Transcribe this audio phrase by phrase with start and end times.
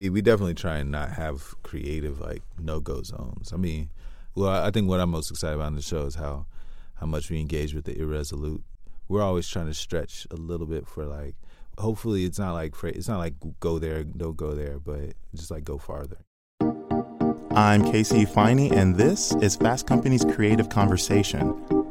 [0.00, 3.52] We definitely try and not have creative like no go zones.
[3.52, 3.90] I mean,
[4.36, 6.46] well, I think what I'm most excited about in the show is how
[6.94, 8.62] how much we engage with the irresolute.
[9.08, 11.34] We're always trying to stretch a little bit for like.
[11.78, 15.64] Hopefully, it's not like it's not like go there, don't go there, but just like
[15.64, 16.18] go farther.
[16.60, 21.50] I'm KC Ifeanyi, and this is Fast Company's Creative Conversation,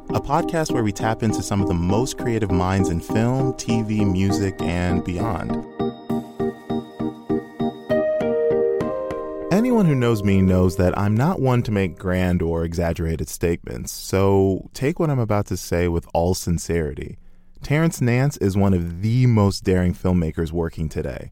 [0.10, 4.10] a podcast where we tap into some of the most creative minds in film, TV,
[4.10, 5.52] music, and beyond.
[9.58, 13.92] Anyone who knows me knows that I'm not one to make grand or exaggerated statements,
[13.92, 17.18] so take what I'm about to say with all sincerity.
[17.64, 21.32] Terrence Nance is one of the most daring filmmakers working today.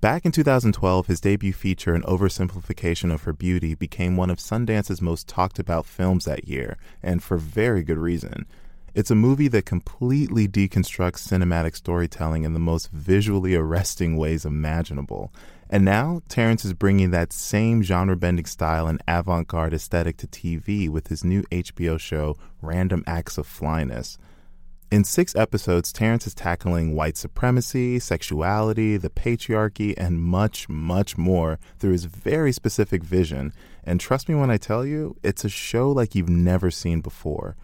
[0.00, 5.02] Back in 2012, his debut feature, An Oversimplification of Her Beauty, became one of Sundance's
[5.02, 8.46] most talked about films that year, and for very good reason.
[8.94, 15.32] It's a movie that completely deconstructs cinematic storytelling in the most visually arresting ways imaginable.
[15.68, 20.28] And now, Terrence is bringing that same genre bending style and avant garde aesthetic to
[20.28, 24.16] TV with his new HBO show, Random Acts of Flyness.
[24.92, 31.58] In six episodes, Terrence is tackling white supremacy, sexuality, the patriarchy, and much, much more
[31.80, 33.52] through his very specific vision.
[33.82, 37.56] And trust me when I tell you, it's a show like you've never seen before.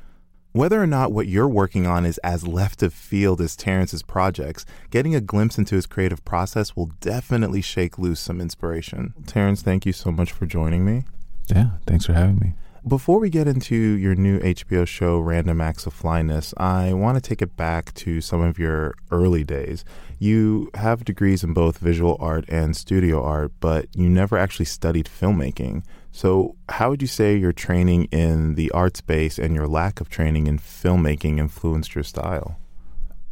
[0.52, 4.66] Whether or not what you're working on is as left of field as Terrence's projects,
[4.90, 9.14] getting a glimpse into his creative process will definitely shake loose some inspiration.
[9.28, 11.04] Terrence, thank you so much for joining me.
[11.46, 12.54] Yeah, thanks for having me.
[12.86, 17.20] Before we get into your new HBO show, Random Acts of Flyness, I want to
[17.20, 19.84] take it back to some of your early days.
[20.18, 25.06] You have degrees in both visual art and studio art, but you never actually studied
[25.06, 25.84] filmmaking.
[26.12, 30.10] So, how would you say your training in the art space and your lack of
[30.10, 32.58] training in filmmaking influenced your style?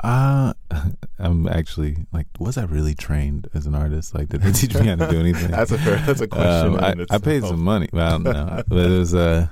[0.01, 0.53] Uh,
[1.19, 4.15] I'm actually like, was I really trained as an artist?
[4.15, 5.51] Like, did they teach me how to do anything?
[5.51, 6.75] that's a fair, that's a question.
[6.75, 7.89] Um, I, I, paid some money.
[7.93, 9.49] Well, I don't know, but it was uh,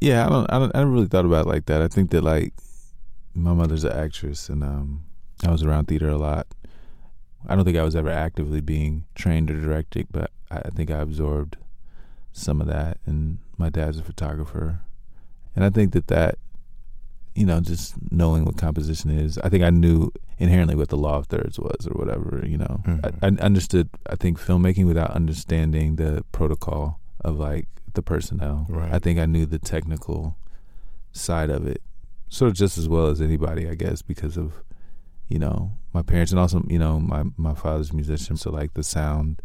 [0.00, 1.80] yeah, I don't, I don't, I never really thought about it like that.
[1.80, 2.54] I think that like
[3.34, 5.04] my mother's an actress, and um,
[5.46, 6.48] I was around theater a lot.
[7.48, 10.90] I don't think I was ever actively being trained or directed, but I, I think
[10.90, 11.56] I absorbed
[12.36, 12.98] some of that.
[13.06, 14.80] And my dad's a photographer,
[15.54, 16.38] and I think that that
[17.34, 19.36] you know, just knowing what composition is.
[19.38, 22.80] I think I knew inherently what the law of thirds was or whatever, you know.
[22.86, 23.22] Mm-hmm.
[23.22, 28.64] I, I, understood, I think, filmmaking without understanding the protocol of like the personnel.
[28.70, 28.90] Right.
[28.90, 30.38] I think I knew the technical
[31.12, 31.82] side of it
[32.28, 34.62] sort of just as well as anybody, I guess, because of,
[35.28, 38.36] you know, my parents and also, you know, my, my father's musician.
[38.36, 39.42] So like the sound,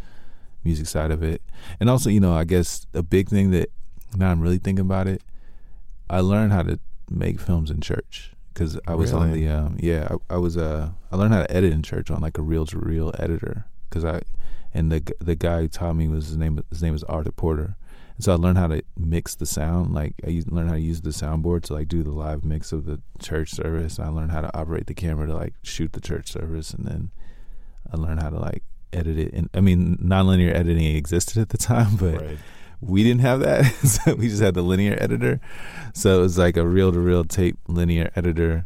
[0.64, 1.42] music side of it.
[1.80, 3.72] And also, you know, I guess a big thing that
[4.16, 5.22] now I'm really thinking about it,
[6.10, 6.80] I learned how to
[7.10, 8.32] make films in church.
[8.54, 9.24] Because I was really?
[9.24, 12.12] on the um, yeah I, I, was uh I learned how to edit in church
[12.12, 13.66] on like a reel to reel editor.
[13.90, 14.22] Because I
[14.74, 17.76] and the the guy who taught me was his name his name was Arthur Porter.
[18.16, 21.02] And so I learned how to mix the sound like I learned how to use
[21.02, 24.00] the soundboard to like do the live mix of the church service.
[24.00, 26.72] I learned how to operate the camera to like shoot the church service.
[26.74, 27.12] And then
[27.92, 28.64] I learned how to like
[28.94, 32.38] edit it and I mean nonlinear editing existed at the time but right
[32.82, 33.66] we didn't have that.
[33.84, 35.40] so we just had the linear editor.
[35.94, 38.66] So it was like a reel to reel tape linear editor.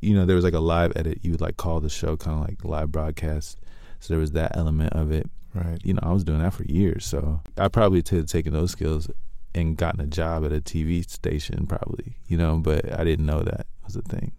[0.00, 1.20] You know, there was like a live edit.
[1.22, 3.58] You would like call the show kind of like live broadcast.
[4.00, 5.30] So there was that element of it.
[5.54, 5.78] Right.
[5.84, 7.06] You know, I was doing that for years.
[7.06, 9.08] So I probably could have taken those skills
[9.54, 13.40] and gotten a job at a TV station, probably, you know, but I didn't know
[13.40, 14.32] that was a thing.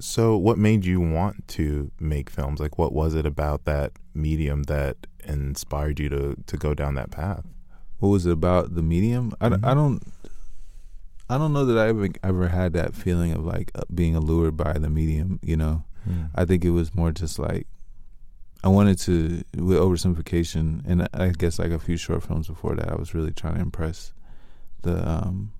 [0.00, 2.60] So, what made you want to make films?
[2.60, 7.10] Like, what was it about that medium that inspired you to, to go down that
[7.10, 7.44] path?
[8.00, 9.32] what was it about the medium?
[9.40, 9.64] I, mm-hmm.
[9.64, 10.02] I don't
[11.28, 14.56] I don't know that I ever ever had that feeling of like uh, being allured
[14.56, 15.38] by the medium.
[15.42, 16.30] You know, mm.
[16.34, 17.68] I think it was more just like
[18.64, 22.90] I wanted to with oversimplification, and I guess like a few short films before that,
[22.90, 24.12] I was really trying to impress
[24.82, 25.52] the um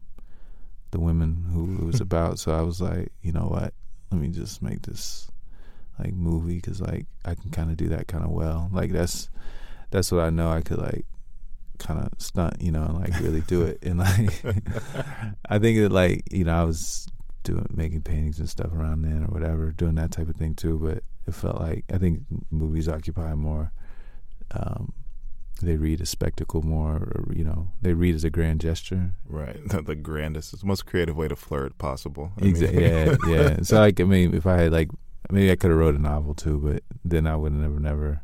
[0.91, 2.39] the women who it was about.
[2.39, 3.75] So I was like, you know what?
[4.11, 5.31] Let me just make this
[5.99, 8.69] like movie because like I can kind of do that kind of well.
[8.73, 9.29] Like that's
[9.91, 11.05] that's what I know I could like
[11.79, 13.79] kind of stunt, you know, and like really do it.
[13.83, 14.43] And like,
[15.49, 17.07] I think that like you know I was
[17.43, 20.79] doing making paintings and stuff around then or whatever, doing that type of thing too.
[20.79, 23.73] But it felt like I think movies occupy more.
[24.53, 24.93] Um,
[25.67, 29.13] they read a spectacle more, or you know, they read as a grand gesture.
[29.29, 32.33] Right, the, grandest, the most creative way to flirt possible.
[32.41, 32.83] I exactly.
[32.87, 33.57] yeah, yeah.
[33.63, 34.91] So like, I mean, if I had like,
[35.31, 38.23] maybe I could have wrote a novel too, but then I would have never, never,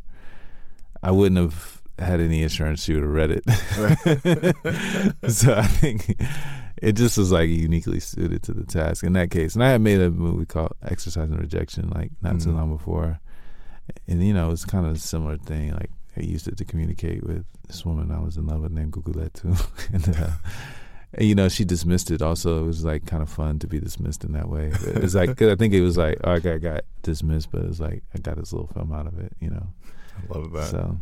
[1.02, 3.44] I wouldn't have had any insurance, she would have read it.
[5.30, 6.16] so I think
[6.82, 9.54] it just was like uniquely suited to the task in that case.
[9.54, 12.50] And I had made a movie called Exercise and Rejection like not mm-hmm.
[12.50, 13.20] too long before,
[14.06, 15.72] and you know it's kind of a similar thing.
[15.72, 18.92] Like I used it to communicate with this woman I was in love with named
[18.92, 19.54] Gugulette too,
[19.92, 20.30] and, uh,
[21.12, 22.22] and you know she dismissed it.
[22.22, 24.72] Also, it was like kind of fun to be dismissed in that way.
[24.82, 27.80] It's like I think it was like oh, I got, got dismissed, but it was
[27.80, 29.32] like I got this little film out of it.
[29.40, 29.66] You know,
[30.16, 30.68] I love that.
[30.68, 30.98] So.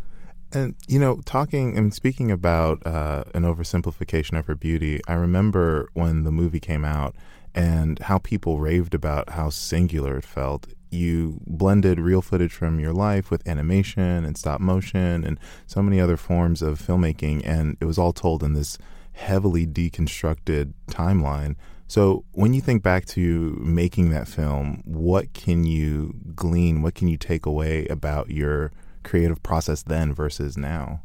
[0.52, 5.88] And you know, talking and speaking about uh, an oversimplification of her beauty, I remember
[5.94, 7.16] when the movie came out
[7.54, 10.66] and how people raved about how singular it felt.
[10.94, 16.00] You blended real footage from your life with animation and stop motion and so many
[16.00, 18.78] other forms of filmmaking, and it was all told in this
[19.12, 21.56] heavily deconstructed timeline.
[21.86, 26.82] So, when you think back to making that film, what can you glean?
[26.82, 31.02] What can you take away about your creative process then versus now?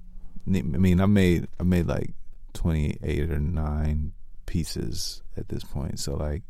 [0.47, 2.13] I mean, I made I made like
[2.53, 4.13] twenty eight or nine
[4.45, 6.00] pieces at this point.
[6.00, 6.44] So like,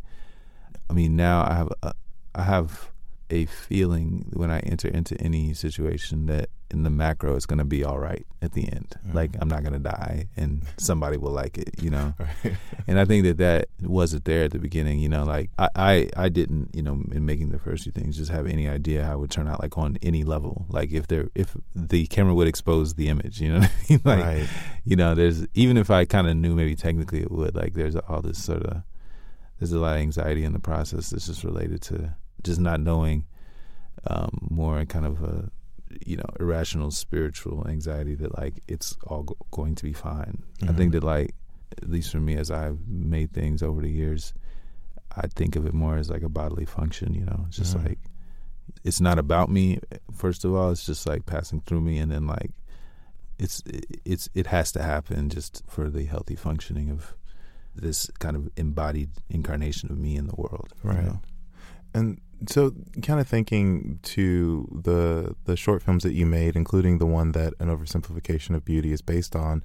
[0.89, 1.93] I mean, now I have a,
[2.35, 2.91] I have
[3.29, 7.65] a feeling when I enter into any situation that in the macro it's going to
[7.65, 8.95] be all right at the end.
[9.05, 9.15] Mm-hmm.
[9.15, 12.13] Like I'm not going to die and somebody will like it, you know.
[12.19, 12.55] right.
[12.87, 15.23] And I think that that wasn't there at the beginning, you know.
[15.23, 18.47] Like I, I, I didn't, you know, in making the first few things, just have
[18.47, 20.65] any idea how it would turn out, like on any level.
[20.69, 24.01] Like if there, if the camera would expose the image, you know, I mean?
[24.05, 24.49] like, right.
[24.85, 27.95] you know, there's even if I kind of knew maybe technically it would, like there's
[27.95, 28.81] all this sort of
[29.59, 33.25] there's a lot of anxiety in the process that's just related to just not knowing
[34.07, 35.49] um, more kind of a
[36.05, 40.43] you know irrational spiritual anxiety that like it's all go- going to be fine.
[40.59, 40.69] Mm-hmm.
[40.69, 41.35] I think that like
[41.81, 44.33] at least for me as I've made things over the years,
[45.15, 47.13] I think of it more as like a bodily function.
[47.13, 47.87] You know, it's just mm-hmm.
[47.87, 47.99] like
[48.83, 49.79] it's not about me.
[50.13, 52.51] First of all, it's just like passing through me, and then like
[53.37, 53.63] it's
[54.05, 57.15] it's it has to happen just for the healthy functioning of
[57.75, 60.73] this kind of embodied incarnation of me in the world.
[60.83, 60.97] Right.
[60.97, 61.21] You know?
[61.93, 67.05] And so, kind of thinking to the the short films that you made, including the
[67.05, 69.63] one that an oversimplification of beauty is based on,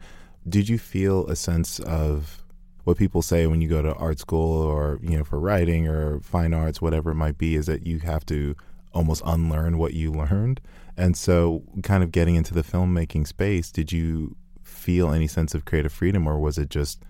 [0.48, 2.42] did you feel a sense of
[2.84, 6.20] what people say when you go to art school or you know for writing or
[6.20, 8.54] fine arts, whatever it might be, is that you have to
[8.92, 10.60] almost unlearn what you learned.
[10.96, 15.64] And so, kind of getting into the filmmaking space, did you feel any sense of
[15.64, 17.02] creative freedom, or was it just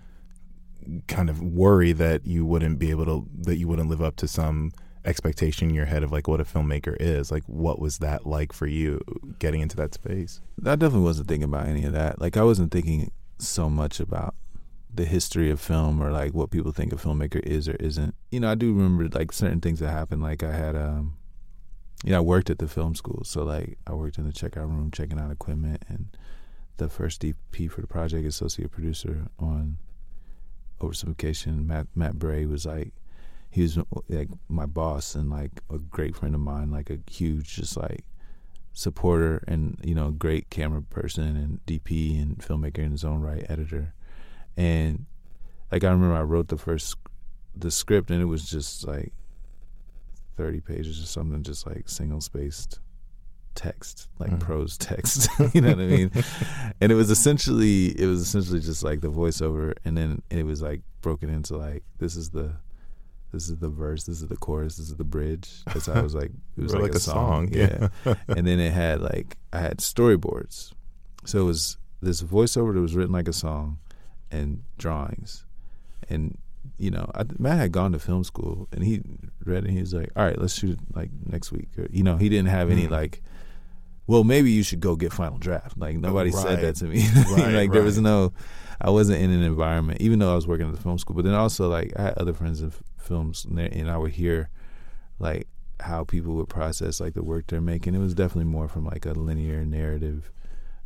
[1.07, 4.27] kind of worry that you wouldn't be able to that you wouldn't live up to
[4.27, 4.71] some
[5.05, 8.51] expectation in your head of like what a filmmaker is like what was that like
[8.51, 8.99] for you
[9.39, 10.41] getting into that space?
[10.65, 12.19] I definitely wasn't thinking about any of that.
[12.19, 14.35] Like i wasn't thinking so much about
[14.93, 18.15] the history of film or like what people think a filmmaker is or isn't.
[18.31, 20.21] You know i do remember like certain things that happened.
[20.21, 21.17] Like i had um
[22.03, 23.23] you know i worked at the film school.
[23.23, 26.17] So like i worked in the checkout room checking out equipment and
[26.77, 29.77] the first dp for the project associate producer on
[30.81, 32.91] oversimplification matt matt bray was like
[33.55, 33.79] he was
[34.09, 38.03] like my boss and like a great friend of mine, like a huge just like
[38.73, 43.45] supporter and you know great camera person and DP and filmmaker in his own right,
[43.47, 43.93] editor.
[44.57, 45.05] And
[45.71, 46.97] like I remember I wrote the first
[47.55, 49.13] the script and it was just like
[50.35, 52.81] 30 pages or something just like single spaced
[53.53, 54.39] text like mm.
[54.41, 56.11] prose text you know what i mean
[56.81, 60.61] and it was essentially it was essentially just like the voiceover and then it was
[60.61, 62.53] like broken into like this is the
[63.35, 65.61] this is the verse, this is the chorus, this is the bridge.
[65.65, 67.51] That's how I was like it was like, like, a, a song.
[67.53, 67.53] song.
[67.53, 67.89] Yeah.
[68.29, 70.71] and then it had like I had storyboards.
[71.25, 73.77] So it was this voiceover that was written like a song
[74.31, 75.43] and drawings.
[76.09, 76.37] And
[76.77, 79.01] you know, I, Matt had gone to film school and he
[79.43, 82.15] read and he was like, All right, let's shoot like next week or you know,
[82.15, 82.91] he didn't have any mm.
[82.91, 83.21] like
[84.07, 85.77] well, maybe you should go get final draft.
[85.77, 86.41] Like nobody right.
[86.41, 87.05] said that to me.
[87.15, 87.71] right, like right.
[87.71, 88.31] there was no
[88.79, 91.15] I wasn't in an environment, even though I was working at the film school.
[91.15, 92.71] But then also, like, I had other friends in
[93.05, 94.49] films, and, and I would hear,
[95.19, 95.47] like,
[95.81, 97.95] how people would process like the work they're making.
[97.95, 100.31] It was definitely more from like a linear narrative,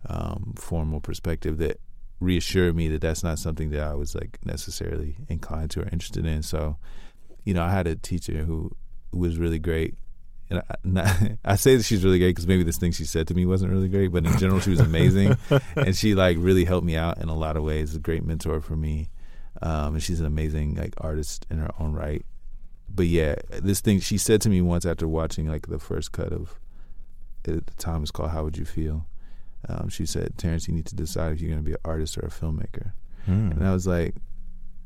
[0.08, 1.80] um, formal perspective that
[2.20, 6.26] reassured me that that's not something that I was like necessarily inclined to or interested
[6.26, 6.42] in.
[6.42, 6.78] So,
[7.44, 8.76] you know, I had a teacher who
[9.12, 9.96] was really great
[10.50, 13.28] and I, not, I say that she's really great because maybe this thing she said
[13.28, 15.38] to me wasn't really great, but in general she was amazing,
[15.76, 17.96] and she like really helped me out in a lot of ways.
[17.96, 19.10] A great mentor for me,
[19.62, 22.26] um, and she's an amazing like artist in her own right.
[22.94, 26.32] But yeah, this thing she said to me once after watching like the first cut
[26.32, 26.60] of
[27.48, 29.06] at the time it's called "How Would You Feel."
[29.68, 32.18] Um, she said, "Terrence, you need to decide if you're going to be an artist
[32.18, 32.94] or a filmmaker."
[33.26, 33.52] Hmm.
[33.52, 34.16] And I was like,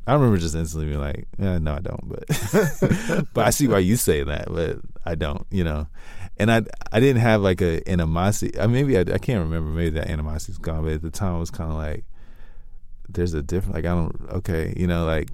[0.05, 2.09] I remember just instantly being like, eh, no, I don't.
[2.09, 5.87] But but I see why you say that, but I don't, you know.
[6.37, 8.59] And I I didn't have like a animosity.
[8.59, 9.69] I maybe I, I can't remember.
[9.69, 10.83] Maybe that animosity's gone.
[10.83, 12.05] But at the time, it was kind of like
[13.09, 13.75] there's a different.
[13.75, 14.15] Like I don't.
[14.35, 15.29] Okay, you know, like.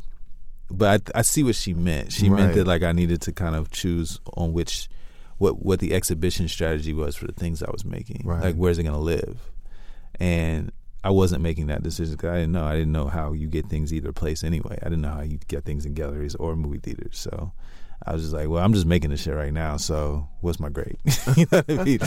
[0.72, 2.12] But I I see what she meant.
[2.12, 2.42] She right.
[2.42, 4.88] meant that like I needed to kind of choose on which
[5.40, 8.22] what what the exhibition strategy was for the things I was making.
[8.24, 8.44] Right.
[8.44, 9.50] Like where's it gonna live?
[10.20, 10.72] and
[11.04, 12.66] I wasn't making that decision because I didn't know.
[12.66, 14.78] I didn't know how you get things either place anyway.
[14.82, 17.18] I didn't know how you get things in galleries or movie theaters.
[17.18, 17.54] So
[18.06, 19.78] I was just like, well, I'm just making this shit right now.
[19.78, 20.98] So what's my grade?
[21.38, 22.00] you know what I mean?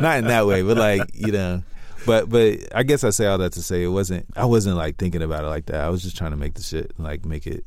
[0.00, 1.62] Not in that way, but like you know.
[2.06, 4.26] But but I guess I say all that to say it wasn't.
[4.36, 5.80] I wasn't like thinking about it like that.
[5.80, 7.64] I was just trying to make the shit like make it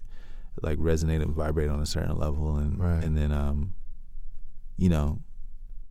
[0.62, 3.04] like resonate and vibrate on a certain level, and Right.
[3.04, 3.74] and then um,
[4.78, 5.20] you know,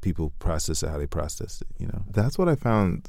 [0.01, 1.69] people process it how they processed it.
[1.79, 2.03] You know.
[2.11, 3.09] That's what I found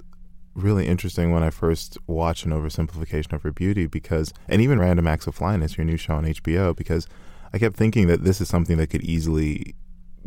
[0.55, 5.07] really interesting when I first watched an oversimplification of her beauty because and even Random
[5.07, 7.07] Acts of Flyness, your new show on HBO, because
[7.53, 9.75] I kept thinking that this is something that could easily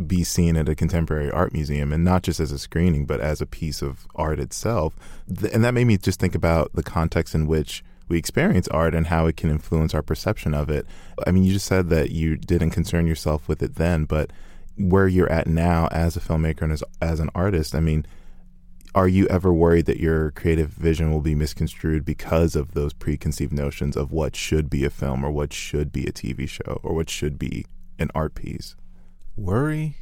[0.03, 3.41] be seen at a contemporary art museum and not just as a screening but as
[3.41, 4.95] a piece of art itself.
[5.53, 9.07] And that made me just think about the context in which we experience art and
[9.07, 10.87] how it can influence our perception of it.
[11.27, 14.31] I mean, you just said that you didn't concern yourself with it then, but
[14.77, 18.07] where you're at now as a filmmaker and as, as an artist, I mean,
[18.95, 23.53] are you ever worried that your creative vision will be misconstrued because of those preconceived
[23.53, 26.95] notions of what should be a film or what should be a TV show or
[26.95, 27.65] what should be
[27.99, 28.77] an art piece?
[29.37, 29.97] Worry?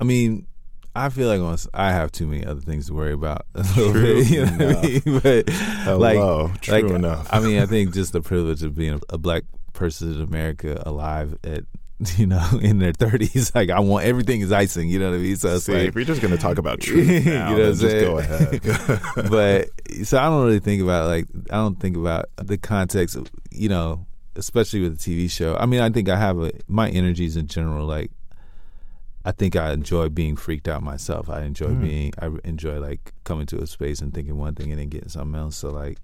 [0.00, 0.46] I mean,
[0.94, 4.30] I feel like once I have too many other things to worry about True bit.
[4.30, 5.02] You know what I mean?
[5.22, 7.28] But Hello, like, true like, enough.
[7.30, 11.38] I mean, I think just the privilege of being a, black person in America alive
[11.44, 11.62] at
[12.16, 14.88] you know in their thirties, like I want everything is icing.
[14.88, 15.36] You know what I mean?
[15.36, 17.82] So it's See, like if you're just to talk about truth You know what just
[17.82, 19.30] go ahead.
[19.30, 19.68] but
[20.04, 23.68] so I don't really think about like I don't think about the context of you
[23.68, 24.06] know,
[24.36, 25.56] especially with a TV show.
[25.56, 27.86] I mean, I think I have a my energies in general.
[27.86, 28.10] Like,
[29.28, 31.28] I think I enjoy being freaked out myself.
[31.28, 31.82] I enjoy Mm.
[31.82, 32.12] being.
[32.18, 35.38] I enjoy like coming to a space and thinking one thing and then getting something
[35.38, 35.56] else.
[35.56, 35.98] So like.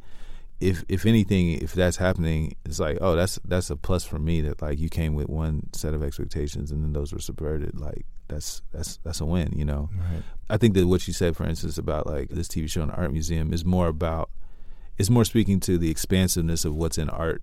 [0.61, 4.41] If if anything, if that's happening, it's like, oh, that's that's a plus for me
[4.43, 7.79] that like you came with one set of expectations and then those were subverted.
[7.79, 9.91] Like that's that's that's a win, you know.
[9.93, 10.23] right.
[10.49, 12.95] I think that what you said, for instance, about like this TV show in the
[12.95, 14.31] art museum is more about
[14.97, 17.43] is more speaking to the expansiveness of what's in art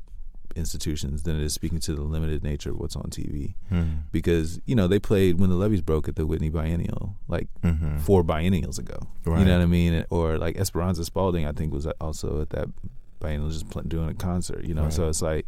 [0.55, 3.55] institutions than it is speaking to the limited nature of what's on TV.
[3.69, 3.83] Hmm.
[4.11, 7.99] Because you know they played when the levees broke at the Whitney Biennial like Mhm.
[8.01, 8.99] four biennials ago.
[9.25, 9.39] Right.
[9.39, 10.05] You know what I mean?
[10.09, 12.67] Or like Esperanza Spalding, I think was also at that
[13.19, 14.65] biennial just pl- doing a concert.
[14.65, 14.93] You know, Right.
[14.93, 15.47] so it's like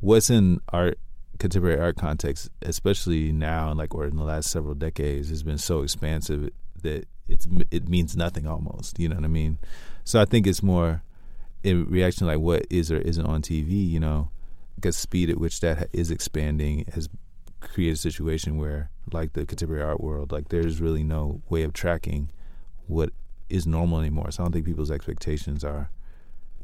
[0.00, 0.98] what's in art
[1.38, 5.58] contemporary art context, especially now and like or in the last several decades, has been
[5.58, 6.50] so expansive
[6.82, 8.98] that it's it means nothing almost.
[8.98, 9.58] You know what I mean?
[10.04, 11.02] So I think it's more
[11.62, 13.88] in reaction to like what is or isn't on TV.
[13.88, 14.30] You know,
[14.78, 17.08] the speed at which that is expanding has
[17.60, 21.72] created a situation where like the contemporary art world, like there's really no way of
[21.72, 22.30] tracking
[22.86, 23.10] what
[23.48, 24.30] is normal anymore.
[24.30, 25.90] So I don't think people's expectations are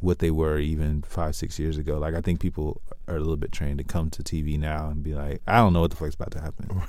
[0.01, 1.99] what they were even five, six years ago.
[1.99, 5.03] Like I think people are a little bit trained to come to TV now and
[5.03, 6.83] be like, I don't know what the fuck's about to happen.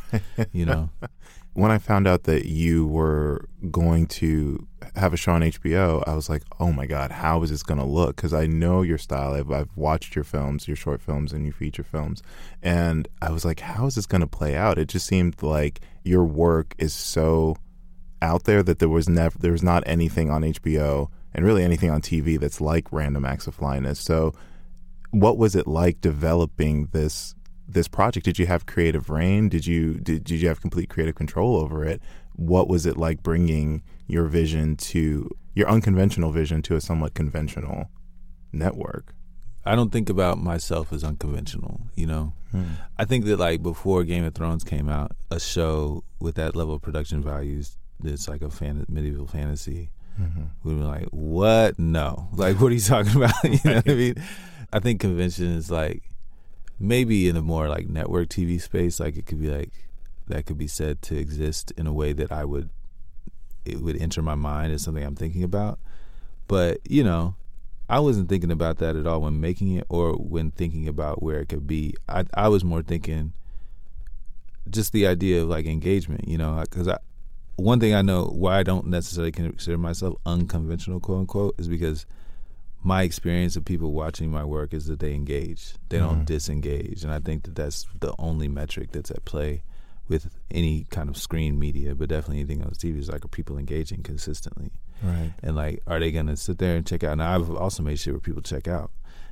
[0.51, 0.89] You know?
[1.53, 6.13] When I found out that you were going to have a show on HBO, I
[6.13, 8.99] was like, "Oh my god, how is this going to look?" Because I know your
[8.99, 9.33] style.
[9.33, 12.21] I've, I've watched your films, your short films, and your feature films,
[12.61, 15.81] and I was like, "How is this going to play out?" It just seemed like
[16.03, 17.57] your work is so
[18.21, 21.89] out there that there was never, there was not anything on HBO and really anything
[21.89, 23.99] on TV that's like Random Acts of Flyness.
[23.99, 24.33] So,
[25.11, 27.35] what was it like developing this
[27.67, 28.25] this project?
[28.25, 29.49] Did you have creative rein?
[29.49, 32.01] Did you did, did you have complete creative control over it?
[32.35, 37.89] What was it like bringing your vision to your unconventional vision to a somewhat conventional
[38.51, 39.13] network?
[39.65, 42.33] I don't think about myself as unconventional, you know?
[42.51, 42.63] Hmm.
[42.97, 46.75] I think that like before Game of Thrones came out, a show with that level
[46.75, 50.43] of production values that's like a fan- medieval fantasy Mm-hmm.
[50.63, 51.79] we were like, "What?
[51.79, 52.29] No!
[52.33, 54.15] Like, what are you talking about?" you know what I mean?
[54.71, 56.03] I think convention is like
[56.79, 59.71] maybe in a more like network TV space, like it could be like
[60.27, 62.69] that could be said to exist in a way that I would
[63.65, 65.79] it would enter my mind as something I'm thinking about.
[66.47, 67.35] But you know,
[67.89, 71.39] I wasn't thinking about that at all when making it or when thinking about where
[71.39, 71.95] it could be.
[72.07, 73.33] I I was more thinking
[74.69, 76.97] just the idea of like engagement, you know, because I
[77.59, 82.05] one thing I know why I don't necessarily consider myself unconventional, quote unquote, is because
[82.83, 87.11] my experience of people watching my work is that they engage, they don't disengage, and
[87.11, 89.63] I think that that's the only metric that's at play
[90.07, 93.57] with any kind of screen media, but definitely anything on TV is like are people
[93.57, 94.71] engaging consistently,
[95.03, 95.33] Right.
[95.43, 97.17] and like are they gonna sit there and check out?
[97.17, 98.91] Now I've also made sure where people check out,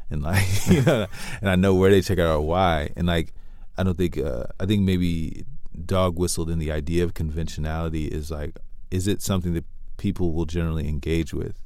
[0.10, 1.08] and like you know,
[1.42, 3.34] and I know where they check out or why, and like
[3.78, 5.46] I don't think uh, I think maybe
[5.86, 8.58] dog whistled in the idea of conventionality is like
[8.90, 9.66] is it something that
[9.98, 11.60] people will generally engage with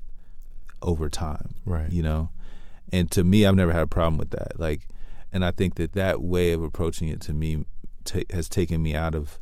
[0.82, 1.92] over time Right.
[1.92, 2.30] you know
[2.92, 4.88] and to me i've never had a problem with that like
[5.32, 7.66] and i think that that way of approaching it to me
[8.04, 9.40] ta has taken me out of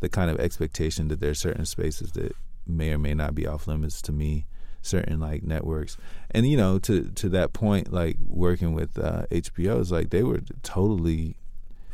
[0.00, 2.32] the kind of expectation that there are certain spaces that
[2.66, 4.46] may or may not be off limits to me
[4.82, 5.96] certain like networks.
[6.30, 10.22] And you know, to to that point, like working with uh, HBO is like they
[10.22, 11.36] were totally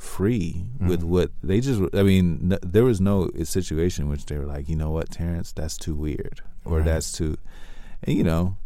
[0.02, 0.88] free mm-hmm.
[0.88, 1.80] with what they just.
[1.94, 5.10] I mean, n- there was no situation in which they were like, you know what,
[5.10, 6.84] Terrence, that's too weird, or right.
[6.84, 7.38] that's too,
[8.02, 8.56] and you know.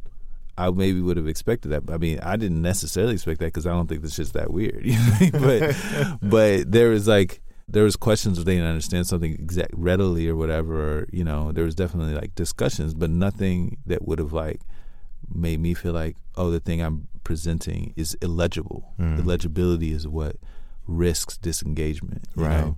[0.58, 1.82] I maybe would have expected that.
[1.92, 4.86] I mean, I didn't necessarily expect that because I don't think this shit's that weird.
[5.32, 5.76] but
[6.22, 10.34] but there was like there was questions if they didn't understand something exact readily or
[10.34, 11.00] whatever.
[11.00, 14.62] Or, you know, there was definitely like discussions, but nothing that would have like
[15.28, 18.94] made me feel like, oh, the thing I'm presenting is illegible.
[18.98, 19.18] Mm.
[19.18, 20.36] Illegibility is what
[20.86, 22.24] risks disengagement.
[22.34, 22.64] right.
[22.64, 22.76] Know?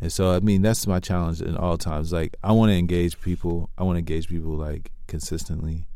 [0.00, 2.12] And so, I mean, that's my challenge in all times.
[2.12, 3.70] Like, I want to engage people.
[3.78, 5.86] I want to engage people like consistently,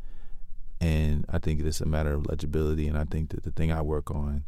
[0.79, 2.87] and I think it's a matter of legibility.
[2.87, 4.45] And I think that the thing I work on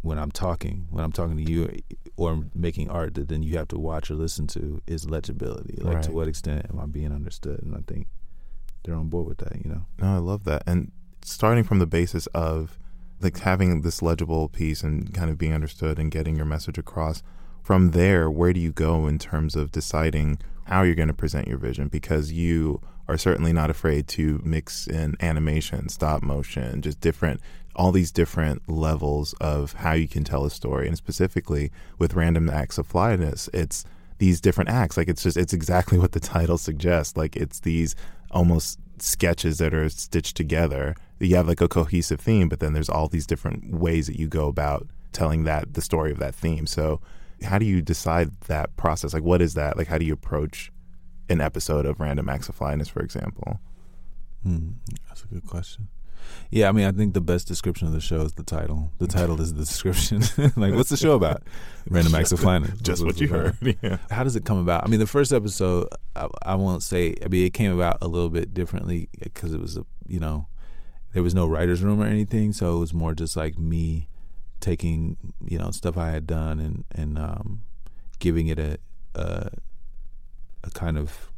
[0.00, 1.78] when I'm talking, when I'm talking to you
[2.16, 5.76] or making art that then you have to watch or listen to is legibility.
[5.82, 6.04] Like, right.
[6.04, 7.62] to what extent am I being understood?
[7.62, 8.06] And I think
[8.82, 9.62] they're on board with that.
[9.62, 9.84] You know.
[10.00, 10.62] No, I love that.
[10.66, 10.90] And
[11.22, 12.78] starting from the basis of
[13.20, 17.22] like having this legible piece and kind of being understood and getting your message across.
[17.62, 21.48] From there, where do you go in terms of deciding how you're going to present
[21.48, 21.88] your vision?
[21.88, 27.40] Because you are certainly not afraid to mix in animation, stop motion, just different,
[27.74, 30.86] all these different levels of how you can tell a story.
[30.86, 33.84] And specifically with random acts of flyness, it's
[34.18, 34.96] these different acts.
[34.96, 37.16] Like it's just, it's exactly what the title suggests.
[37.16, 37.96] Like it's these
[38.30, 40.94] almost sketches that are stitched together.
[41.20, 44.26] You have like a cohesive theme, but then there's all these different ways that you
[44.26, 46.66] go about telling that the story of that theme.
[46.66, 47.00] So
[47.42, 49.14] how do you decide that process?
[49.14, 49.76] Like what is that?
[49.76, 50.72] Like how do you approach
[51.28, 53.60] an episode of Random Acts of Flyness, for example?
[54.42, 54.70] Hmm,
[55.08, 55.88] that's a good question.
[56.50, 58.90] Yeah, I mean, I think the best description of the show is the title.
[58.98, 60.22] The title is the description.
[60.56, 61.42] like, what's the show about?
[61.90, 62.78] Random acts of flyness.
[62.80, 63.56] Just what you heard.
[63.82, 63.98] Yeah.
[64.10, 64.84] How does it come about?
[64.84, 67.14] I mean, the first episode, I, I won't say.
[67.24, 70.48] I mean, it came about a little bit differently because it was a, you know,
[71.12, 74.08] there was no writers' room or anything, so it was more just like me
[74.60, 77.62] taking, you know, stuff I had done and and um,
[78.18, 78.78] giving it a,
[79.14, 79.50] a
[80.64, 81.30] a kind of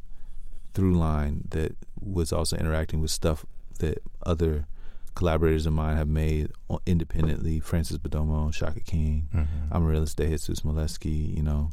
[0.73, 3.45] through line that was also interacting with stuff
[3.79, 4.67] that other
[5.15, 6.51] collaborators of mine have made
[6.85, 7.59] independently.
[7.59, 9.75] Frances Bodomo, Shaka King, mm-hmm.
[9.75, 11.69] Amarilis DeJesus Moleski, you know,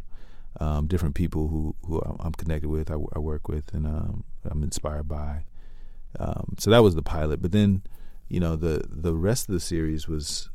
[0.60, 4.62] um, different people who who I'm connected with, I, I work with, and um, I'm
[4.62, 5.44] inspired by.
[6.18, 7.82] Um, so that was the pilot, but then,
[8.28, 10.50] you know, the the rest of the series was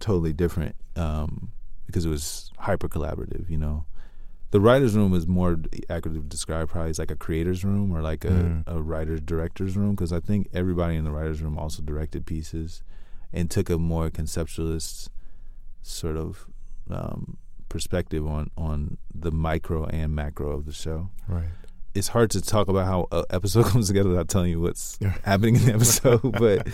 [0.00, 1.52] totally different um,
[1.86, 3.48] because it was hyper collaborative.
[3.48, 3.84] You know,
[4.50, 8.24] the writer's room is more accurately described probably as like a creator's room or like
[8.24, 8.62] a, mm.
[8.66, 12.82] a writer's director's room because I think everybody in the writer's room also directed pieces
[13.32, 15.08] and took a more conceptualist
[15.82, 16.46] sort of
[16.90, 17.36] um,
[17.68, 21.10] perspective on on the micro and macro of the show.
[21.28, 21.48] Right.
[21.96, 25.14] It's hard to talk about how an episode comes together without telling you what's yeah.
[25.24, 26.68] happening in the episode, but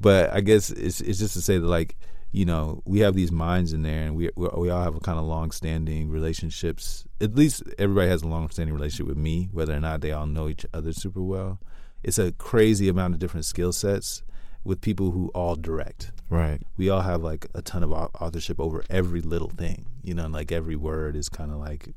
[0.00, 1.96] but I guess it's it's just to say that like
[2.30, 5.00] you know, we have these minds in there, and we we, we all have a
[5.00, 7.04] kind of long-standing relationships.
[7.20, 10.48] At least everybody has a long-standing relationship with me, whether or not they all know
[10.48, 11.58] each other super well.
[12.02, 14.22] It's a crazy amount of different skill sets
[14.62, 16.12] with people who all direct.
[16.28, 16.60] Right.
[16.76, 20.34] We all have like a ton of authorship over every little thing, you know, and
[20.34, 21.94] like every word is kind of like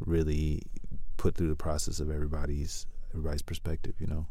[0.00, 0.62] really
[1.20, 4.26] put through the process of everybody's everybody's perspective, you know.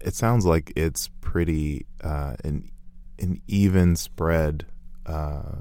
[0.00, 2.70] It sounds like it's pretty uh, an
[3.18, 4.66] an even spread
[5.06, 5.60] uh,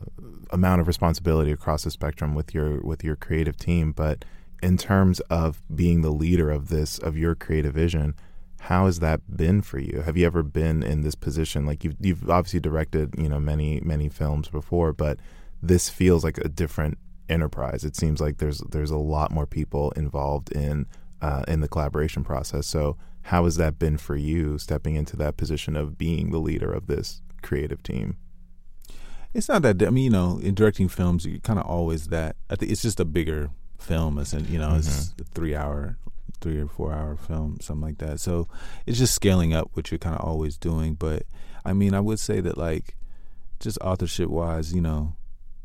[0.52, 3.94] amount of responsibility across the spectrum with your with your creative team.
[3.94, 4.26] But
[4.62, 8.14] in terms of being the leader of this of your creative vision,
[8.60, 10.02] how has that been for you?
[10.02, 11.66] Have you ever been in this position?
[11.66, 15.20] Like you've you've obviously directed you know many many films before, but
[15.64, 16.98] this feels like a different
[17.30, 17.84] enterprise.
[17.84, 20.86] It seems like there's there's a lot more people involved in
[21.22, 22.68] uh, in the collaboration process.
[22.68, 26.72] So how has that been for you stepping into that position of being the leader
[26.72, 28.18] of this creative team?
[29.34, 29.82] It's not that.
[29.84, 32.36] I mean, you know, in directing films, you're kind of always that.
[32.50, 34.78] I think it's just a bigger film, and you know, mm-hmm.
[34.78, 35.98] it's a three hour,
[36.40, 38.20] three or four hour film, something like that.
[38.20, 38.48] So
[38.86, 40.94] it's just scaling up, which you're kind of always doing.
[40.94, 41.24] But
[41.66, 42.96] I mean, I would say that like,
[43.60, 45.16] just authorship wise, you know,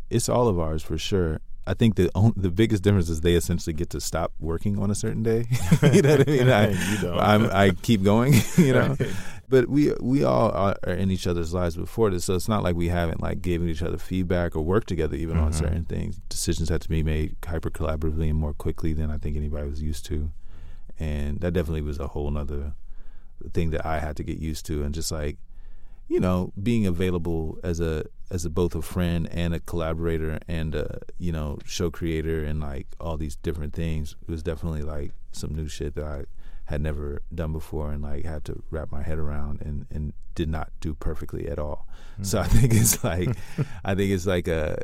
[0.08, 1.40] it's all of ours for sure.
[1.66, 4.94] I think the the biggest difference is they essentially get to stop working on a
[4.94, 5.46] certain day.
[5.92, 6.48] you know what I mean?
[6.50, 8.34] I, I keep going.
[8.56, 9.10] You know, right.
[9.48, 12.76] but we we all are in each other's lives before this, so it's not like
[12.76, 15.46] we haven't like given each other feedback or worked together even mm-hmm.
[15.46, 16.20] on certain things.
[16.28, 19.80] Decisions had to be made hyper collaboratively and more quickly than I think anybody was
[19.80, 20.30] used to,
[20.98, 22.74] and that definitely was a whole other
[23.54, 25.38] thing that I had to get used to, and just like
[26.10, 30.74] you know, being available as a as a both a friend and a collaborator and
[30.74, 35.12] a you know show creator and like all these different things it was definitely like
[35.32, 36.24] some new shit that I
[36.64, 40.48] had never done before and like had to wrap my head around and and did
[40.48, 41.86] not do perfectly at all.
[42.14, 42.24] Mm-hmm.
[42.24, 43.28] So I think it's like
[43.84, 44.78] I think it's like a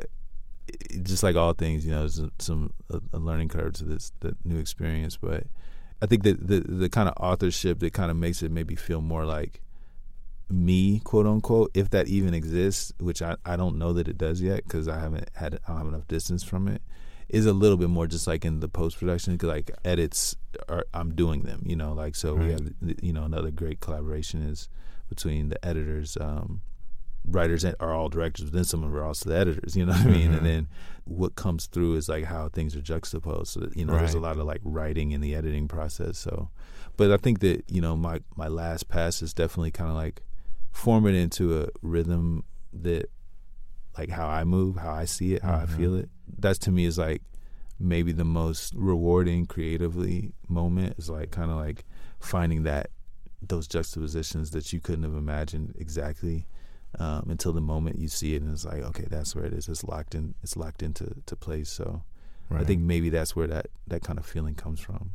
[1.01, 4.37] just like all things, you know, there's some a, a learning curve to this the
[4.45, 5.43] new experience, but
[6.01, 9.01] I think that the the kind of authorship that kind of makes it maybe feel
[9.01, 9.61] more like
[10.49, 14.41] me, quote unquote, if that even exists, which I, I don't know that it does
[14.41, 16.81] yet because I haven't had I don't have enough distance from it,
[17.29, 20.35] is a little bit more just like in the post production, like edits
[20.69, 22.45] are I'm doing them, you know, like so right.
[22.45, 24.69] we have you know another great collaboration is
[25.09, 26.17] between the editors.
[26.19, 26.61] Um,
[27.25, 29.75] writers are all directors, but then some of them are also the editors.
[29.75, 30.27] You know what I mean?
[30.27, 30.37] Mm-hmm.
[30.37, 30.67] And then
[31.03, 33.53] what comes through is like how things are juxtaposed.
[33.53, 33.99] So you know, right.
[33.99, 36.17] there's a lot of like writing in the editing process.
[36.17, 36.49] So,
[36.95, 40.21] but I think that you know my my last pass is definitely kind of like
[40.77, 43.09] form it into a rhythm that
[43.97, 45.73] like how I move, how I see it, how mm-hmm.
[45.73, 46.09] I feel it.
[46.37, 47.23] That's to me is like
[47.79, 51.83] maybe the most rewarding creatively moment is like kind of like
[52.19, 52.91] finding that
[53.41, 56.45] those juxtapositions that you couldn't have imagined exactly
[56.99, 59.67] um, until the moment you see it and it's like okay that's where it is
[59.67, 62.01] it's locked in it's locked into to place so
[62.49, 62.61] right.
[62.61, 65.11] I think maybe that's where that that kind of feeling comes from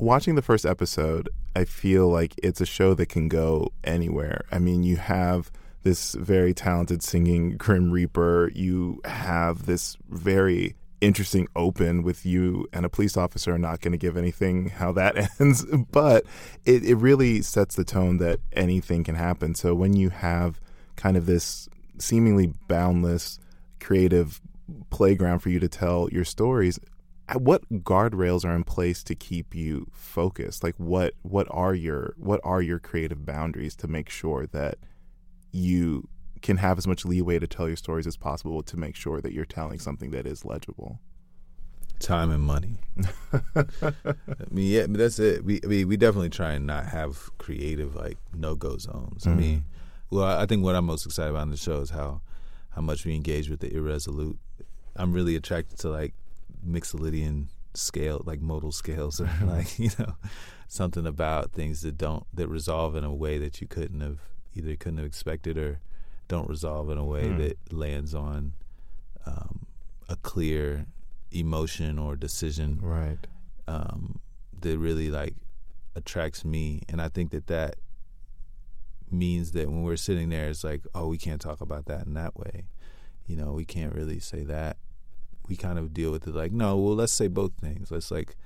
[0.00, 4.42] watching the first episode, I feel like it's a show that can go anywhere.
[4.50, 5.50] I mean, you have
[5.82, 8.50] this very talented singing Grim Reaper.
[8.54, 13.54] You have this very interesting open with you and a police officer.
[13.54, 16.24] I'm not going to give anything how that ends, but
[16.64, 19.54] it, it really sets the tone that anything can happen.
[19.54, 20.60] So when you have
[20.96, 23.38] kind of this seemingly boundless
[23.80, 24.40] creative
[24.90, 26.78] playground for you to tell your stories,
[27.34, 30.62] what guardrails are in place to keep you focused?
[30.62, 34.78] Like what what are your what are your creative boundaries to make sure that
[35.52, 36.08] you
[36.42, 39.32] can have as much leeway to tell your stories as possible to make sure that
[39.32, 41.00] you're telling something that is legible?
[41.98, 42.78] Time and money.
[43.54, 43.64] I
[44.50, 45.44] mean yeah that's it.
[45.44, 49.24] We I mean, we definitely try and not have creative like no-go zones.
[49.24, 49.30] Mm-hmm.
[49.30, 49.64] i mean
[50.10, 52.22] well i think what i'm most excited about in the show is how
[52.70, 54.38] how much we engage with the irresolute.
[54.96, 56.14] I'm really attracted to like
[56.66, 60.14] Mixolydian scale, like modal scales, or like you know,
[60.68, 64.18] something about things that don't that resolve in a way that you couldn't have
[64.54, 65.80] either couldn't have expected or
[66.28, 67.38] don't resolve in a way mm.
[67.38, 68.52] that lands on
[69.26, 69.66] um,
[70.08, 70.86] a clear
[71.30, 73.18] emotion or decision, right?
[73.66, 74.20] Um,
[74.60, 75.34] that really like
[75.94, 77.76] attracts me, and I think that that
[79.10, 82.14] means that when we're sitting there, it's like, oh, we can't talk about that in
[82.14, 82.66] that way.
[83.26, 84.76] You know, we can't really say that
[85.50, 87.90] we kind of deal with it like, no, well, let's say both things.
[87.90, 88.36] Let's like,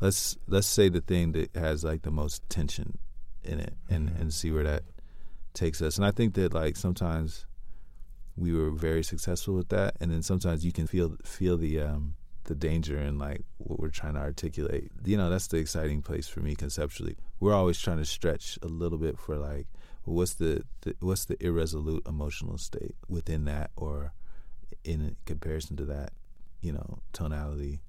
[0.00, 2.98] let's let's say the thing that has like the most tension
[3.42, 4.20] in it, and mm-hmm.
[4.20, 4.82] and see where that
[5.54, 5.96] takes us.
[5.96, 7.46] And I think that like sometimes
[8.36, 12.14] we were very successful with that, and then sometimes you can feel feel the um,
[12.44, 14.92] the danger in like what we're trying to articulate.
[15.04, 17.16] You know, that's the exciting place for me conceptually.
[17.40, 19.66] We're always trying to stretch a little bit for like,
[20.04, 24.12] what's the, the what's the irresolute emotional state within that, or
[24.84, 26.12] in comparison to that
[26.62, 27.80] you know tonality,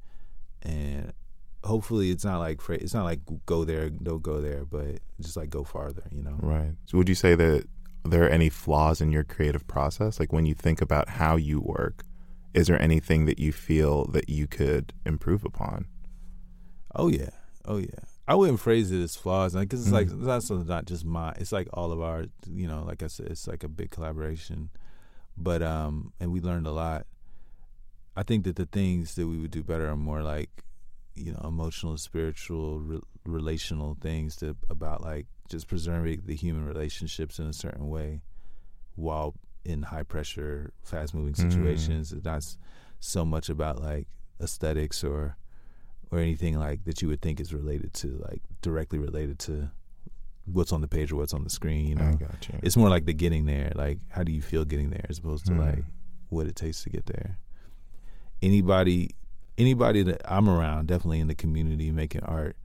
[0.61, 1.13] and
[1.63, 5.49] hopefully it's not like it's not like go there, don't go there, but just like
[5.49, 6.37] go farther, you know.
[6.41, 6.73] Right.
[6.85, 7.65] So would you say that
[8.03, 10.19] there are any flaws in your creative process?
[10.19, 12.03] Like when you think about how you work,
[12.53, 15.85] is there anything that you feel that you could improve upon?
[16.95, 17.29] Oh yeah,
[17.65, 18.03] oh yeah.
[18.27, 20.11] I wouldn't phrase it as flaws, because it's mm-hmm.
[20.19, 21.33] like that's not just my.
[21.37, 24.69] It's like all of our, you know, like I said, it's like a big collaboration.
[25.35, 27.05] But um, and we learned a lot.
[28.15, 30.49] I think that the things that we would do better are more like,
[31.15, 37.39] you know, emotional, spiritual, re- relational things to about like just preserving the human relationships
[37.39, 38.21] in a certain way,
[38.95, 41.51] while in high pressure, fast moving mm.
[41.51, 42.11] situations.
[42.11, 42.17] Mm.
[42.17, 42.55] It's not
[42.99, 44.07] so much about like
[44.41, 45.37] aesthetics or
[46.11, 49.71] or anything like that you would think is related to like directly related to
[50.45, 51.87] what's on the page or what's on the screen.
[51.87, 52.27] You know, you.
[52.61, 53.71] it's more like the getting there.
[53.73, 55.65] Like, how do you feel getting there, as opposed to mm.
[55.65, 55.83] like
[56.29, 57.39] what it takes to get there
[58.43, 59.09] anybody
[59.57, 62.55] anybody that I'm around, definitely in the community making art,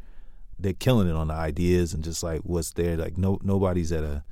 [0.58, 2.96] they're killing it on the ideas and just like what's there.
[2.96, 4.24] Like no nobody's at a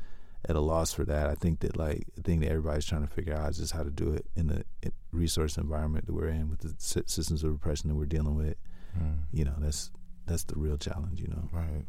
[0.48, 1.28] at a loss for that.
[1.28, 3.82] I think that like the thing that everybody's trying to figure out is just how
[3.82, 4.64] to do it in the
[5.12, 8.56] resource environment that we're in with the systems of repression that we're dealing with.
[8.98, 9.18] Mm.
[9.32, 9.90] You know, that's
[10.26, 11.20] that's the real challenge.
[11.20, 11.84] You know, right?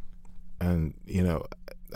[0.59, 1.45] And you know,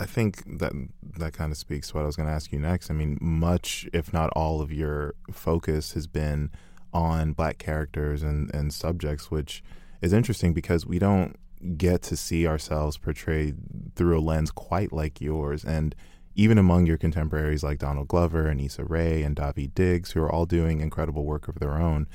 [0.00, 0.72] I think that
[1.18, 2.90] that kind of speaks to what I was going to ask you next.
[2.90, 6.50] I mean, much, if not all, of your focus has been
[6.92, 9.62] on black characters and, and subjects, which
[10.00, 11.36] is interesting because we don't
[11.76, 13.56] get to see ourselves portrayed
[13.94, 15.64] through a lens quite like yours.
[15.64, 15.94] And
[16.34, 20.32] even among your contemporaries like Donald Glover and Issa Rae and Daveed Diggs, who are
[20.32, 22.06] all doing incredible work of their own,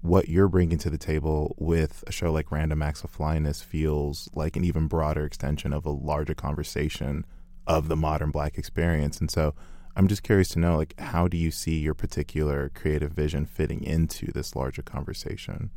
[0.00, 4.28] what you're bringing to the table with a show like Random Acts of Flyness feels
[4.34, 7.24] like an even broader extension of a larger conversation
[7.66, 9.18] of the modern black experience.
[9.18, 9.54] And so
[9.96, 13.82] I'm just curious to know, like, how do you see your particular creative vision fitting
[13.82, 15.70] into this larger conversation?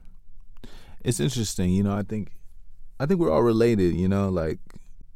[1.04, 1.96] It's interesting, you know.
[1.96, 2.34] I think,
[3.00, 4.28] I think we're all related, you know.
[4.28, 4.60] Like,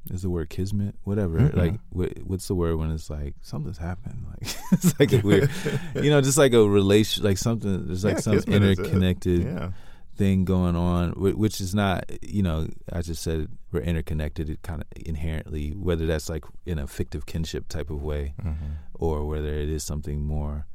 [0.09, 1.37] is the word kismet, whatever.
[1.39, 1.59] Mm-hmm.
[1.59, 4.25] Like, what's the word when it's like something's happening?
[4.29, 5.51] Like, it's like a weird,
[5.95, 7.87] you know, just like a relation, like something.
[7.87, 9.43] There's like yeah, some interconnected.
[9.43, 9.71] Yeah
[10.15, 14.87] thing going on, which is not, you know, I just said we're interconnected kind of
[14.95, 18.73] inherently, whether that's like in a fictive kinship type of way mm-hmm.
[18.93, 20.67] or whether it is something more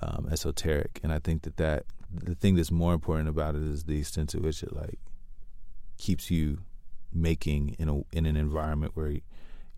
[0.00, 1.00] um, esoteric.
[1.02, 4.28] And I think that, that the thing that's more important about it is the extent
[4.30, 4.98] to which it like
[5.98, 6.58] keeps you
[7.12, 9.14] making in a in an environment where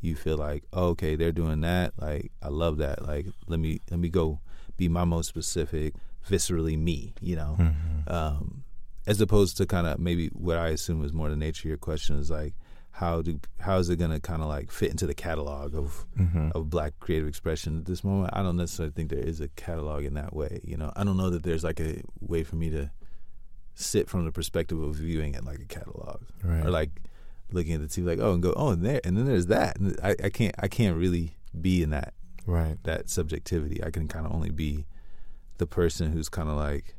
[0.01, 1.93] you feel like, oh, okay, they're doing that.
[1.99, 3.07] Like, I love that.
[3.07, 4.41] Like, let me let me go
[4.77, 5.95] be my most specific,
[6.29, 7.15] viscerally me.
[7.21, 8.13] You know, mm-hmm.
[8.13, 8.65] um,
[9.07, 11.79] as opposed to kind of maybe what I assume is more the nature of your
[11.79, 12.55] question is like
[12.93, 16.07] how do how is it going to kind of like fit into the catalog of
[16.19, 16.51] mm-hmm.
[16.55, 18.31] of black creative expression at this moment?
[18.33, 20.93] I don't necessarily think there is a catalog in that way you know?
[20.97, 22.91] I don't know that there's like a way for me to
[23.75, 26.23] sit from the perspective of viewing it like a catalog.
[26.43, 26.65] Right.
[26.65, 26.91] or like
[27.53, 29.79] looking at the TV like oh and go oh and there and then there's that.
[29.79, 32.15] And I, I can't I can't really be in that
[32.47, 32.79] right.
[32.85, 33.85] that subjectivity.
[33.85, 34.87] I can kind of only be
[35.59, 36.96] the person who's kind of like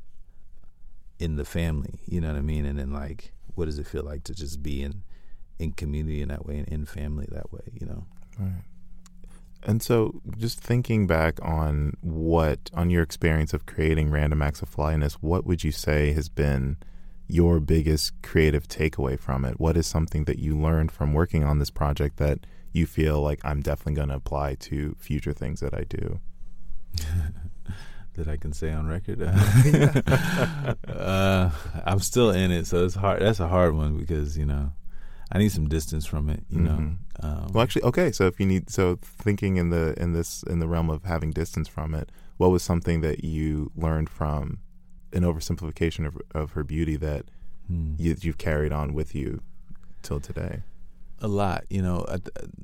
[1.20, 2.00] in the family.
[2.06, 2.66] You know what I mean?
[2.66, 5.04] And then like, what does it feel like to just be in
[5.60, 7.72] in community in that way and in family that way?
[7.74, 8.06] You know?
[8.40, 8.64] Right.
[9.64, 14.70] And so, just thinking back on what on your experience of creating Random Acts of
[14.70, 16.78] Flyness, what would you say has been
[17.28, 19.60] your biggest creative takeaway from it?
[19.60, 23.42] What is something that you learned from working on this project that you feel like
[23.44, 26.20] I'm definitely going to apply to future things that I do?
[28.18, 29.22] that I can say on record.
[30.88, 31.50] uh,
[31.86, 33.22] I'm still in it, so it's hard.
[33.22, 34.72] That's a hard one because you know
[35.32, 36.44] I need some distance from it.
[36.50, 36.66] You mm-hmm.
[36.66, 36.98] know.
[37.22, 38.12] Um, well, actually, okay.
[38.12, 41.32] So if you need, so thinking in the in this in the realm of having
[41.32, 44.60] distance from it, what was something that you learned from
[45.14, 47.26] an oversimplification of of her beauty that
[47.68, 47.94] hmm.
[47.98, 49.42] you, you've carried on with you
[50.02, 50.64] till today?
[51.20, 51.66] A lot.
[51.70, 52.06] You know,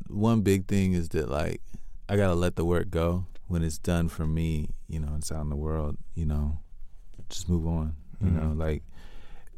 [0.07, 1.61] one big thing is that like
[2.09, 5.41] I gotta let the work go when it's done for me, you know, it's out
[5.41, 6.59] in the world, you know,
[7.29, 7.95] just move on.
[8.21, 8.49] You mm-hmm.
[8.57, 8.83] know, like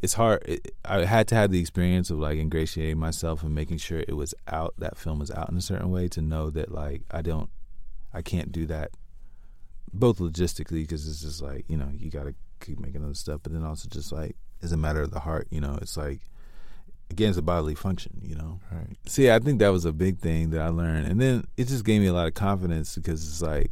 [0.02, 0.43] it's hard.
[0.45, 4.15] It, I had to have the experience of like ingratiating myself and making sure it
[4.15, 4.74] was out.
[4.78, 7.50] That film was out in a certain way to know that like I don't,
[8.13, 8.91] I can't do that.
[9.93, 13.41] Both logistically, because it's just like you know you got to keep making other stuff,
[13.43, 16.21] but then also just like as a matter of the heart, you know, it's like
[17.09, 18.59] again, it's a bodily function, you know.
[18.71, 18.97] Right.
[19.05, 21.85] See, I think that was a big thing that I learned, and then it just
[21.85, 23.71] gave me a lot of confidence because it's like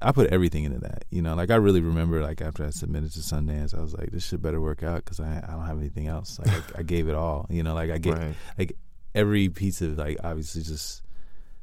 [0.00, 1.34] I put everything into that, you know.
[1.34, 4.42] Like I really remember, like after I submitted to Sundance, I was like, "This should
[4.42, 6.38] better work out" because I I don't have anything else.
[6.38, 7.74] Like I, I gave it all, you know.
[7.74, 8.34] Like I gave right.
[8.58, 8.76] like
[9.14, 11.02] every piece of like obviously just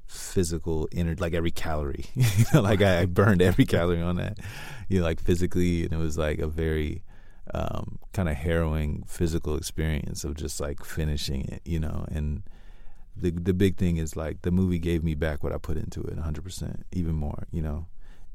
[0.07, 2.05] physical energy, like every calorie.
[2.15, 4.39] you know, like I, I burned every calorie on that,
[4.87, 7.03] you know, like physically, and it was like a very
[7.53, 12.05] um, kind of harrowing physical experience of just like finishing it, you know.
[12.11, 12.43] And
[13.15, 16.01] the the big thing is like the movie gave me back what I put into
[16.01, 17.87] it, 100 percent, even more, you know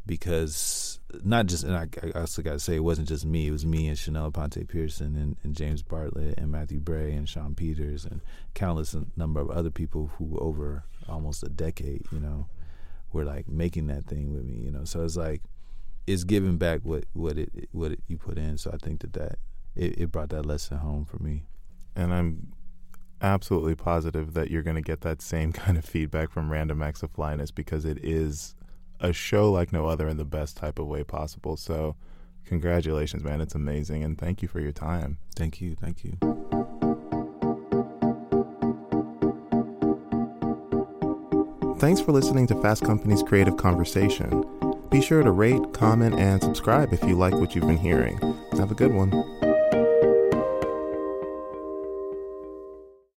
[0.06, 3.46] because not just and I, I also got to say it wasn't just me.
[3.46, 7.28] It was me and Chanelle Aponte Pearson and, and, James Bartlett and Matthew Bray and
[7.28, 8.20] Sean Peters and
[8.54, 12.46] countless number of other people who over almost a decade, you know,
[13.12, 14.84] were like making that thing with me, you know.
[14.84, 15.42] So it's like
[16.06, 18.58] it's giving back what what it what it, you put in.
[18.58, 19.38] So I think that that
[19.74, 21.44] it, it brought that lesson home for me.
[21.96, 22.52] And I'm
[23.20, 27.02] absolutely positive that you're going to get that same kind of feedback from Random Acts
[27.02, 28.54] of Flyness because it is
[29.00, 31.56] a show like no other in the best type of way possible.
[31.56, 31.96] So,
[32.44, 33.40] congratulations, man.
[33.40, 34.04] It's amazing.
[34.04, 35.18] And thank you for your time.
[35.36, 35.74] Thank you.
[35.74, 36.16] Thank you.
[41.78, 44.42] Thanks for listening to Fast Company's Creative Conversation.
[44.94, 48.16] Be sure to rate, comment, and subscribe if you like what you've been hearing.
[48.52, 49.10] Have a good one.